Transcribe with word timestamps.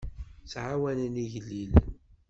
Ttɛawanen 0.43 1.15
igellilen. 1.23 1.87